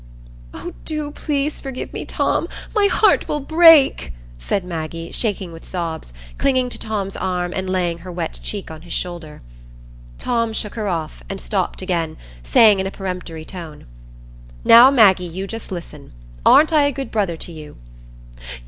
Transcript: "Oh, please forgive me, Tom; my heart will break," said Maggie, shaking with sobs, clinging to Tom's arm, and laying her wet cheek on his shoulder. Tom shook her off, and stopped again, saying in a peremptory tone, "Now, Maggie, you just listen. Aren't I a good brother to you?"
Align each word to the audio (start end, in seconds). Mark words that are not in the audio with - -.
"Oh, 0.55 0.73
please 1.13 1.61
forgive 1.61 1.93
me, 1.93 2.05
Tom; 2.05 2.47
my 2.73 2.87
heart 2.87 3.27
will 3.27 3.39
break," 3.39 4.11
said 4.39 4.63
Maggie, 4.63 5.11
shaking 5.11 5.51
with 5.51 5.63
sobs, 5.63 6.11
clinging 6.39 6.69
to 6.69 6.79
Tom's 6.79 7.15
arm, 7.15 7.53
and 7.55 7.69
laying 7.69 7.99
her 7.99 8.11
wet 8.11 8.39
cheek 8.41 8.71
on 8.71 8.81
his 8.81 8.93
shoulder. 8.93 9.43
Tom 10.17 10.53
shook 10.53 10.73
her 10.73 10.87
off, 10.87 11.21
and 11.29 11.39
stopped 11.39 11.83
again, 11.83 12.17
saying 12.41 12.79
in 12.79 12.87
a 12.87 12.91
peremptory 12.91 13.45
tone, 13.45 13.85
"Now, 14.65 14.89
Maggie, 14.89 15.25
you 15.25 15.45
just 15.45 15.71
listen. 15.71 16.13
Aren't 16.47 16.73
I 16.73 16.85
a 16.87 16.91
good 16.91 17.11
brother 17.11 17.37
to 17.37 17.51
you?" 17.51 17.77